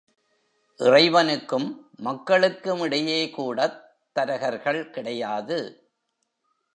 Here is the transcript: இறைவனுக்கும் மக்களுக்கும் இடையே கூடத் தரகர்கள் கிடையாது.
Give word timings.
இறைவனுக்கும் 0.79 1.89
மக்களுக்கும் 1.97 2.81
இடையே 2.81 3.29
கூடத் 3.29 3.81
தரகர்கள் 4.19 4.89
கிடையாது. 4.89 5.89